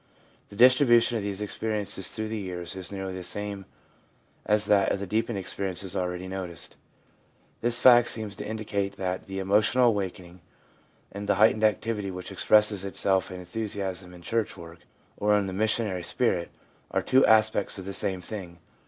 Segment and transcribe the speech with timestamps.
[0.49, 3.65] The distribution of these experiences through the years is nearly the same
[4.47, 6.75] as that of the deepened experiences already noticed.
[7.61, 10.41] This fact seems to indicate that the emotional awakening
[11.11, 14.79] and the heightened activity which expresses itself in enthusiasm in church work,
[15.17, 16.49] or in the missionary spirit,
[16.89, 18.57] are two aspects of the same thing.